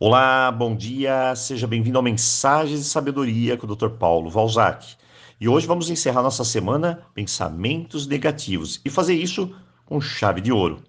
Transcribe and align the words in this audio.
Olá, 0.00 0.50
bom 0.50 0.74
dia, 0.74 1.36
seja 1.36 1.68
bem-vindo 1.68 1.96
ao 1.96 2.02
Mensagens 2.02 2.80
de 2.80 2.86
Sabedoria 2.86 3.56
com 3.56 3.64
o 3.64 3.76
Dr. 3.76 3.90
Paulo 3.90 4.28
Valzac. 4.28 4.96
E 5.40 5.48
hoje 5.48 5.68
vamos 5.68 5.88
encerrar 5.88 6.20
nossa 6.20 6.42
semana 6.42 7.06
Pensamentos 7.14 8.04
Negativos 8.04 8.80
e 8.84 8.90
fazer 8.90 9.14
isso 9.14 9.54
com 9.86 10.00
chave 10.00 10.40
de 10.40 10.50
ouro. 10.50 10.82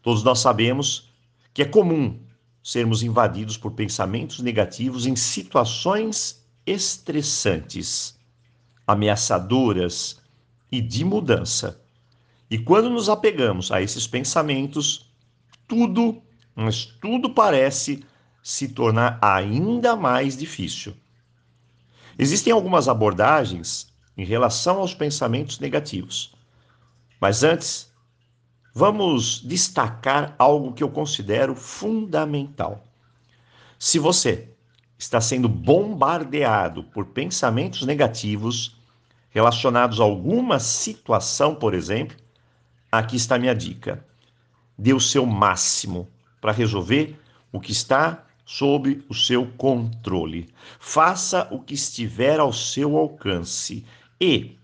Todos 0.00 0.22
nós 0.22 0.38
sabemos 0.38 1.12
que 1.52 1.62
é 1.62 1.64
comum 1.64 2.20
sermos 2.62 3.02
invadidos 3.02 3.56
por 3.56 3.72
pensamentos 3.72 4.38
negativos 4.38 5.04
em 5.04 5.16
situações 5.16 6.46
estressantes, 6.64 8.16
ameaçadoras 8.86 10.22
e 10.70 10.80
de 10.80 11.04
mudança. 11.04 11.80
E 12.48 12.56
quando 12.56 12.88
nos 12.88 13.08
apegamos 13.08 13.72
a 13.72 13.82
esses 13.82 14.06
pensamentos, 14.06 15.10
tudo, 15.66 16.22
mas 16.54 16.84
tudo 16.84 17.30
parece 17.30 18.04
se 18.44 18.68
tornar 18.68 19.18
ainda 19.22 19.96
mais 19.96 20.36
difícil. 20.36 20.94
Existem 22.18 22.52
algumas 22.52 22.88
abordagens 22.88 23.90
em 24.18 24.22
relação 24.22 24.80
aos 24.80 24.92
pensamentos 24.92 25.58
negativos. 25.58 26.34
Mas 27.18 27.42
antes, 27.42 27.90
vamos 28.74 29.40
destacar 29.40 30.34
algo 30.38 30.74
que 30.74 30.84
eu 30.84 30.90
considero 30.90 31.56
fundamental. 31.56 32.86
Se 33.78 33.98
você 33.98 34.50
está 34.98 35.22
sendo 35.22 35.48
bombardeado 35.48 36.84
por 36.84 37.06
pensamentos 37.06 37.86
negativos 37.86 38.76
relacionados 39.30 40.00
a 40.00 40.04
alguma 40.04 40.60
situação, 40.60 41.54
por 41.54 41.72
exemplo, 41.72 42.14
aqui 42.92 43.16
está 43.16 43.38
minha 43.38 43.54
dica. 43.54 44.04
Dê 44.76 44.92
o 44.92 45.00
seu 45.00 45.24
máximo 45.24 46.10
para 46.42 46.52
resolver 46.52 47.18
o 47.50 47.58
que 47.58 47.72
está 47.72 48.24
sob 48.44 49.02
o 49.08 49.14
seu 49.14 49.46
controle. 49.56 50.52
Faça 50.78 51.48
o 51.50 51.60
que 51.60 51.74
estiver 51.74 52.38
ao 52.38 52.52
seu 52.52 52.96
alcance. 52.96 53.84
E, 54.20 54.56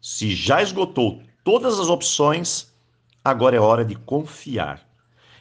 se 0.00 0.34
já 0.34 0.62
esgotou 0.62 1.22
todas 1.42 1.78
as 1.78 1.88
opções, 1.88 2.72
agora 3.24 3.56
é 3.56 3.60
hora 3.60 3.84
de 3.84 3.94
confiar. 3.94 4.82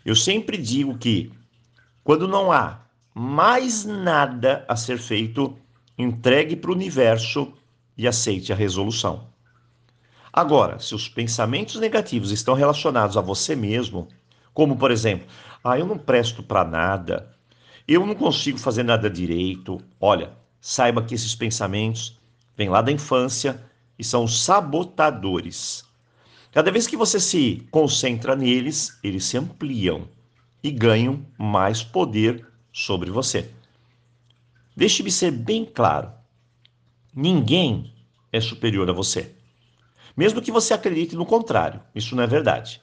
Eu 0.05 0.15
sempre 0.15 0.57
digo 0.57 0.97
que, 0.97 1.31
quando 2.03 2.27
não 2.27 2.51
há 2.51 2.81
mais 3.13 3.85
nada 3.85 4.65
a 4.67 4.75
ser 4.75 4.97
feito, 4.97 5.57
entregue 5.97 6.55
para 6.55 6.71
o 6.71 6.73
universo 6.73 7.53
e 7.97 8.07
aceite 8.07 8.51
a 8.51 8.55
resolução. 8.55 9.27
Agora, 10.31 10.79
se 10.79 10.95
os 10.95 11.07
pensamentos 11.07 11.79
negativos 11.79 12.31
estão 12.31 12.55
relacionados 12.55 13.15
a 13.15 13.21
você 13.21 13.55
mesmo, 13.55 14.07
como 14.53 14.75
por 14.75 14.89
exemplo, 14.89 15.27
ah, 15.63 15.77
eu 15.77 15.85
não 15.85 15.97
presto 15.97 16.41
para 16.41 16.65
nada, 16.65 17.32
eu 17.87 18.05
não 18.05 18.15
consigo 18.15 18.57
fazer 18.57 18.83
nada 18.83 19.09
direito. 19.09 19.81
Olha, 19.99 20.31
saiba 20.59 21.03
que 21.03 21.13
esses 21.13 21.35
pensamentos 21.35 22.19
vêm 22.55 22.69
lá 22.69 22.81
da 22.81 22.91
infância 22.91 23.61
e 23.97 24.03
são 24.03 24.27
sabotadores. 24.27 25.83
Cada 26.51 26.71
vez 26.71 26.87
que 26.87 26.95
você 26.95 27.19
se 27.19 27.67
concentra 27.71 28.35
neles, 28.35 28.97
eles 29.03 29.25
se 29.25 29.37
ampliam 29.37 30.07
e 30.61 30.71
ganham 30.71 31.25
mais 31.37 31.83
poder 31.83 32.47
sobre 32.71 33.11
você. 33.11 33.49
Deixe-me 34.75 35.11
ser 35.11 35.31
bem 35.31 35.65
claro: 35.65 36.11
ninguém 37.13 37.93
é 38.31 38.39
superior 38.39 38.89
a 38.89 38.93
você. 38.93 39.35
Mesmo 40.15 40.41
que 40.41 40.51
você 40.51 40.73
acredite 40.73 41.15
no 41.15 41.25
contrário, 41.25 41.81
isso 41.93 42.15
não 42.15 42.23
é 42.23 42.27
verdade. 42.27 42.81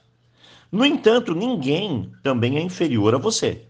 No 0.71 0.85
entanto, 0.85 1.33
ninguém 1.33 2.11
também 2.21 2.57
é 2.57 2.61
inferior 2.61 3.15
a 3.15 3.17
você. 3.17 3.65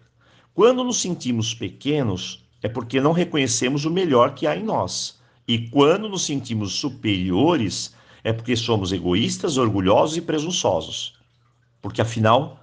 Quando 0.53 0.83
nos 0.83 1.01
sentimos 1.01 1.53
pequenos, 1.53 2.43
é 2.61 2.67
porque 2.67 2.99
não 2.99 3.13
reconhecemos 3.13 3.85
o 3.85 3.89
melhor 3.89 4.35
que 4.35 4.45
há 4.45 4.55
em 4.55 4.63
nós. 4.63 5.19
E 5.47 5.69
quando 5.69 6.09
nos 6.09 6.25
sentimos 6.25 6.73
superiores, 6.73 7.95
é 8.23 8.33
porque 8.33 8.55
somos 8.55 8.91
egoístas, 8.91 9.57
orgulhosos 9.57 10.17
e 10.17 10.21
presunçosos. 10.21 11.13
Porque 11.81 12.01
afinal, 12.01 12.59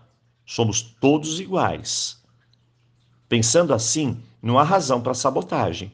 somos 0.46 0.82
todos 0.82 1.40
iguais. 1.40 2.22
Pensando 3.28 3.74
assim, 3.74 4.22
não 4.40 4.58
há 4.58 4.62
razão 4.62 5.00
para 5.00 5.14
sabotagem. 5.14 5.92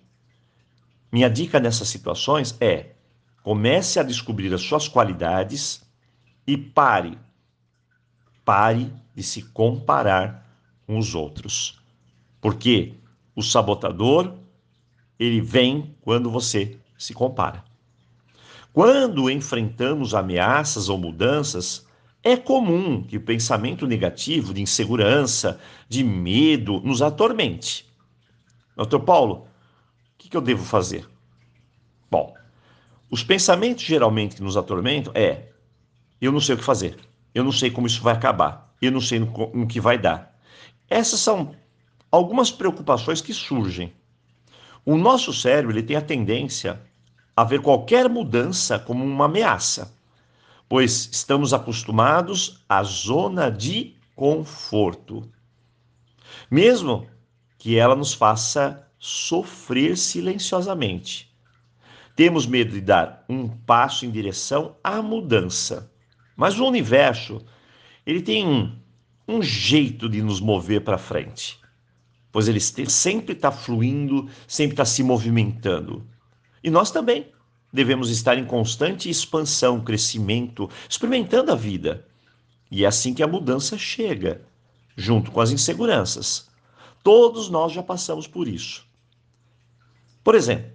Minha 1.11 1.31
dica 1.31 1.61
nessas 1.61 1.89
situações 1.89 2.57
é: 2.61 2.91
comece 3.43 4.01
a 4.01 4.03
descobrir 4.03 4.53
as 4.53 4.63
suas 4.63 4.89
qualidades 4.89 5.81
e 6.45 6.57
pare. 6.57 7.17
Pare 8.45 8.93
de 9.15 9.23
se 9.23 9.43
comparar 9.43 10.45
com 10.87 10.99
os 10.99 11.15
outros. 11.15 11.84
Porque 12.45 12.93
o 13.35 13.43
sabotador, 13.43 14.35
ele 15.19 15.41
vem 15.41 15.97
quando 16.03 16.31
você 16.31 16.77
se 16.99 17.15
compara. 17.15 17.65
Quando 18.71 19.31
enfrentamos 19.31 20.15
ameaças 20.15 20.91
ou 20.91 20.99
mudanças, 20.99 21.87
é 22.23 22.37
comum 22.37 23.03
que 23.03 23.17
o 23.17 23.23
pensamento 23.23 23.87
negativo 23.87 24.53
de 24.53 24.61
insegurança, 24.61 25.59
de 25.89 26.05
medo, 26.05 26.83
nos 26.83 27.01
atormente. 27.01 27.91
Doutor 28.77 29.01
Paulo, 29.01 29.49
o 30.13 30.19
que 30.19 30.37
eu 30.37 30.43
devo 30.43 30.65
fazer? 30.65 31.09
Bom, 32.11 32.35
os 33.11 33.25
pensamentos 33.25 33.85
geralmente 33.85 34.37
que 34.37 34.43
nos 34.43 34.59
atormentam 34.59 35.15
é: 35.17 35.49
eu 36.21 36.31
não 36.31 36.41
sei 36.41 36.57
o 36.57 36.59
que 36.59 36.65
fazer, 36.65 36.99
eu 37.35 37.43
não 37.43 37.53
sei 37.53 37.71
como 37.71 37.87
isso 37.87 38.03
vai 38.03 38.13
acabar, 38.13 38.71
eu 38.83 38.93
não 38.93 39.01
sei 39.01 39.19
no, 39.19 39.33
no 39.55 39.67
que 39.67 39.81
vai 39.81 39.97
dar. 39.97 40.39
Essas 40.91 41.21
são 41.21 41.64
algumas 42.15 42.51
preocupações 42.51 43.21
que 43.21 43.35
surgem. 43.35 43.93
O 44.85 44.97
nosso 44.97 45.33
cérebro 45.33 45.73
ele 45.73 45.83
tem 45.83 45.97
a 45.97 46.01
tendência 46.01 46.81
a 47.37 47.43
ver 47.43 47.61
qualquer 47.61 48.09
mudança 48.09 48.79
como 48.79 49.05
uma 49.05 49.25
ameaça, 49.25 49.93
pois 50.69 51.09
estamos 51.11 51.53
acostumados 51.53 52.65
à 52.69 52.85
zona 52.85 53.51
de 53.51 53.97
conforto. 54.15 55.29
Mesmo 56.49 57.09
que 57.59 57.77
ela 57.77 57.97
nos 57.97 58.15
faça 58.15 58.87
sofrer 58.97 59.97
silenciosamente. 59.97 61.35
Temos 62.15 62.47
medo 62.47 62.73
de 62.73 62.81
dar 62.81 63.25
um 63.29 63.49
passo 63.49 64.07
em 64.07 64.11
direção 64.11 64.77
à 64.85 65.03
mudança. 65.03 65.91
Mas 66.37 66.61
o 66.61 66.67
universo, 66.67 67.45
ele 68.07 68.23
tem 68.23 68.47
um, 68.47 68.79
um 69.27 69.43
jeito 69.43 70.09
de 70.09 70.23
nos 70.23 70.41
mover 70.41 70.83
para 70.85 70.97
frente 70.97 71.64
pois 72.35 72.49
ele 72.49 72.59
sempre 72.59 73.33
está 73.33 73.53
fluindo, 73.53 74.29
sempre 74.49 74.73
está 74.73 74.85
se 74.85 75.05
movimentando. 75.05 76.05
E 76.65 76.69
nós 76.69 76.91
também 76.91 77.29
devemos 77.73 78.11
estar 78.11 78.37
em 78.37 78.45
constante 78.45 79.09
expansão, 79.09 79.81
crescimento, 79.81 80.69
experimentando 80.91 81.53
a 81.53 81.55
vida. 81.55 82.09
E 82.69 82.83
é 82.83 82.89
assim 82.89 83.15
que 83.15 83.23
a 83.23 83.29
mudança 83.29 83.79
chega, 83.79 84.43
junto 84.97 85.31
com 85.31 85.41
as 85.41 85.53
inseguranças. 85.53 86.49
Todos 87.05 87.49
nós 87.49 87.71
já 87.71 87.85
passamos 87.85 88.27
por 88.27 88.49
isso. 88.49 88.85
Por 90.25 90.35
exemplo, 90.35 90.73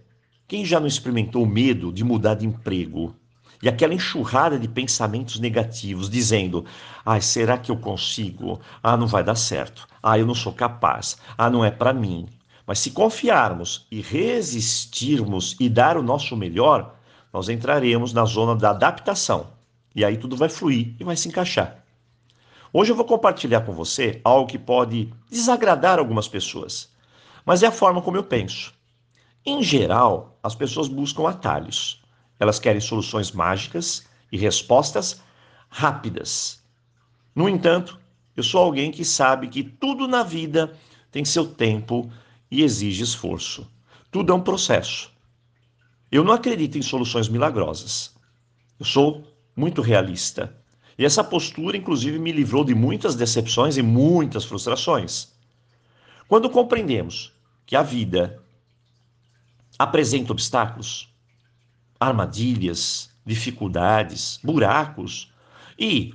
quem 0.47 0.63
já 0.63 0.79
não 0.79 0.87
experimentou 0.87 1.43
o 1.43 1.45
medo 1.45 1.91
de 1.91 2.05
mudar 2.05 2.35
de 2.35 2.45
emprego, 2.45 3.13
e 3.61 3.67
aquela 3.67 3.93
enxurrada 3.93 4.57
de 4.57 4.67
pensamentos 4.67 5.39
negativos, 5.39 6.09
dizendo: 6.09 6.65
ai, 7.05 7.21
será 7.21 7.57
que 7.57 7.71
eu 7.71 7.77
consigo? 7.77 8.59
Ah, 8.81 8.95
não 8.95 9.07
vai 9.07 9.23
dar 9.23 9.35
certo. 9.35 9.87
Ah, 10.01 10.17
eu 10.17 10.25
não 10.25 10.35
sou 10.35 10.53
capaz. 10.53 11.17
Ah, 11.37 11.49
não 11.49 11.63
é 11.63 11.71
para 11.71 11.93
mim. 11.93 12.27
Mas 12.65 12.79
se 12.79 12.91
confiarmos 12.91 13.85
e 13.91 14.01
resistirmos 14.01 15.55
e 15.59 15.67
dar 15.67 15.97
o 15.97 16.03
nosso 16.03 16.37
melhor, 16.37 16.95
nós 17.33 17.49
entraremos 17.49 18.13
na 18.13 18.25
zona 18.25 18.55
da 18.55 18.69
adaptação. 18.69 19.47
E 19.95 20.05
aí 20.05 20.17
tudo 20.17 20.37
vai 20.37 20.49
fluir 20.49 20.95
e 20.99 21.03
vai 21.03 21.15
se 21.15 21.27
encaixar. 21.27 21.83
Hoje 22.71 22.91
eu 22.91 22.95
vou 22.95 23.05
compartilhar 23.05 23.61
com 23.61 23.73
você 23.73 24.21
algo 24.23 24.47
que 24.47 24.59
pode 24.59 25.11
desagradar 25.29 25.97
algumas 25.97 26.27
pessoas, 26.27 26.89
mas 27.43 27.63
é 27.63 27.67
a 27.67 27.71
forma 27.71 28.01
como 28.01 28.17
eu 28.17 28.23
penso. 28.23 28.71
Em 29.43 29.63
geral, 29.63 30.37
as 30.43 30.53
pessoas 30.53 30.87
buscam 30.87 31.27
atalhos. 31.27 31.99
Elas 32.39 32.59
querem 32.59 32.81
soluções 32.81 33.31
mágicas 33.31 34.05
e 34.31 34.37
respostas 34.37 35.21
rápidas. 35.69 36.63
No 37.35 37.49
entanto, 37.49 37.99
eu 38.35 38.43
sou 38.43 38.61
alguém 38.61 38.91
que 38.91 39.03
sabe 39.03 39.47
que 39.47 39.63
tudo 39.63 40.07
na 40.07 40.23
vida 40.23 40.73
tem 41.11 41.25
seu 41.25 41.45
tempo 41.45 42.09
e 42.49 42.63
exige 42.63 43.03
esforço. 43.03 43.69
Tudo 44.11 44.31
é 44.31 44.35
um 44.35 44.41
processo. 44.41 45.11
Eu 46.11 46.23
não 46.23 46.33
acredito 46.33 46.77
em 46.77 46.81
soluções 46.81 47.27
milagrosas. 47.27 48.15
Eu 48.79 48.85
sou 48.85 49.23
muito 49.55 49.81
realista. 49.81 50.55
E 50.97 51.05
essa 51.05 51.23
postura, 51.23 51.77
inclusive, 51.77 52.17
me 52.17 52.31
livrou 52.31 52.63
de 52.63 52.73
muitas 52.73 53.15
decepções 53.15 53.77
e 53.77 53.81
muitas 53.81 54.43
frustrações. 54.45 55.31
Quando 56.27 56.49
compreendemos 56.49 57.31
que 57.65 57.75
a 57.75 57.83
vida 57.83 58.41
apresenta 59.77 60.31
obstáculos, 60.31 61.09
armadilhas, 61.99 63.09
dificuldades, 63.25 64.39
buracos 64.43 65.31
e 65.77 66.13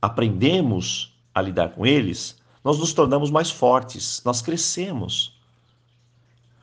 aprendemos 0.00 1.14
a 1.34 1.42
lidar 1.42 1.70
com 1.70 1.86
eles, 1.86 2.36
nós 2.64 2.78
nos 2.78 2.92
tornamos 2.92 3.30
mais 3.30 3.50
fortes, 3.50 4.22
nós 4.24 4.42
crescemos. 4.42 5.38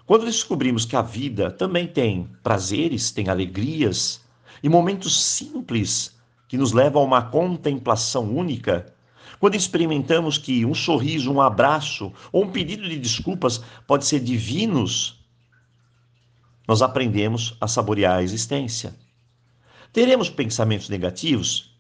Quando 0.05 0.25
descobrimos 0.25 0.85
que 0.85 0.95
a 0.95 1.01
vida 1.01 1.49
também 1.49 1.87
tem 1.87 2.29
prazeres, 2.43 3.11
tem 3.11 3.29
alegrias 3.29 4.21
e 4.61 4.69
momentos 4.69 5.19
simples 5.19 6.15
que 6.47 6.57
nos 6.57 6.71
levam 6.71 7.01
a 7.01 7.05
uma 7.05 7.21
contemplação 7.23 8.29
única, 8.35 8.93
quando 9.39 9.55
experimentamos 9.55 10.37
que 10.37 10.65
um 10.65 10.73
sorriso, 10.73 11.31
um 11.31 11.41
abraço 11.41 12.13
ou 12.31 12.43
um 12.43 12.51
pedido 12.51 12.87
de 12.87 12.97
desculpas 12.97 13.61
pode 13.87 14.05
ser 14.05 14.19
divinos, 14.19 15.19
nós 16.67 16.81
aprendemos 16.81 17.55
a 17.61 17.67
saborear 17.67 18.17
a 18.17 18.23
existência. 18.23 18.95
Teremos 19.93 20.29
pensamentos 20.29 20.89
negativos? 20.89 21.75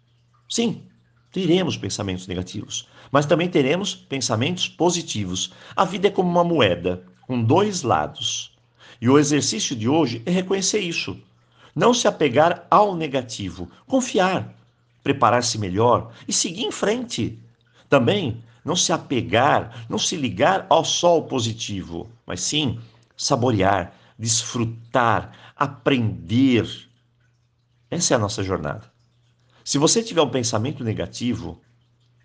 Sim, 0.49 0.83
teremos 1.31 1.77
pensamentos 1.77 2.27
negativos, 2.27 2.87
mas 3.11 3.25
também 3.25 3.49
teremos 3.49 3.95
pensamentos 3.95 4.69
positivos. 4.69 5.51
A 5.75 5.83
vida 5.83 6.07
é 6.07 6.11
como 6.11 6.29
uma 6.29 6.43
moeda 6.43 7.03
com 7.23 7.41
dois 7.41 7.81
lados. 7.81 8.55
E 9.01 9.09
o 9.09 9.19
exercício 9.19 9.75
de 9.75 9.89
hoje 9.89 10.21
é 10.25 10.31
reconhecer 10.31 10.79
isso. 10.79 11.19
Não 11.75 11.93
se 11.93 12.07
apegar 12.07 12.65
ao 12.71 12.95
negativo, 12.95 13.69
confiar, 13.85 14.55
preparar-se 15.03 15.57
melhor 15.57 16.11
e 16.27 16.31
seguir 16.31 16.63
em 16.63 16.71
frente. 16.71 17.37
Também 17.89 18.41
não 18.63 18.75
se 18.75 18.93
apegar, 18.93 19.85
não 19.89 19.99
se 19.99 20.15
ligar 20.15 20.65
ao 20.69 20.85
sol 20.85 21.23
positivo, 21.23 22.09
mas 22.25 22.41
sim 22.41 22.79
saborear, 23.17 23.93
desfrutar, 24.17 25.53
aprender. 25.55 26.67
Essa 27.89 28.13
é 28.13 28.15
a 28.15 28.19
nossa 28.19 28.43
jornada. 28.43 28.91
Se 29.63 29.77
você 29.77 30.03
tiver 30.03 30.21
um 30.21 30.29
pensamento 30.29 30.83
negativo, 30.83 31.61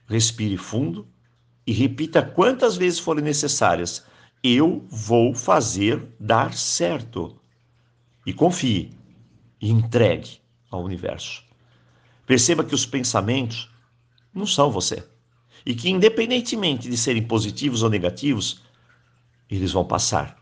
respire 0.06 0.56
fundo 0.56 1.08
e 1.66 1.72
repita 1.72 2.22
quantas 2.22 2.76
vezes 2.76 2.98
forem 2.98 3.24
necessárias 3.24 4.04
eu 4.42 4.86
vou 4.88 5.34
fazer 5.34 6.02
dar 6.18 6.54
certo. 6.54 7.38
E 8.26 8.32
confie 8.32 8.92
e 9.60 9.70
entregue 9.70 10.40
ao 10.70 10.82
universo. 10.82 11.44
Perceba 12.26 12.64
que 12.64 12.74
os 12.74 12.86
pensamentos 12.86 13.70
não 14.32 14.46
são 14.46 14.70
você. 14.70 15.06
E 15.64 15.74
que, 15.74 15.90
independentemente 15.90 16.88
de 16.88 16.96
serem 16.96 17.22
positivos 17.22 17.82
ou 17.82 17.90
negativos, 17.90 18.62
eles 19.50 19.72
vão 19.72 19.84
passar. 19.84 20.39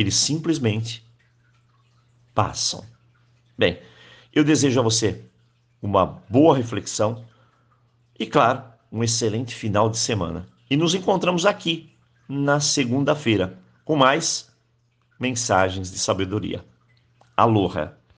Eles 0.00 0.14
simplesmente 0.14 1.06
passam. 2.34 2.82
Bem, 3.58 3.78
eu 4.32 4.42
desejo 4.42 4.80
a 4.80 4.82
você 4.82 5.26
uma 5.82 6.06
boa 6.06 6.56
reflexão 6.56 7.22
e, 8.18 8.26
claro, 8.26 8.64
um 8.90 9.04
excelente 9.04 9.54
final 9.54 9.90
de 9.90 9.98
semana. 9.98 10.48
E 10.70 10.74
nos 10.74 10.94
encontramos 10.94 11.44
aqui 11.44 11.94
na 12.26 12.60
segunda-feira 12.60 13.58
com 13.84 13.94
mais 13.94 14.50
mensagens 15.20 15.92
de 15.92 15.98
sabedoria. 15.98 16.64
Aloha! 17.36 17.99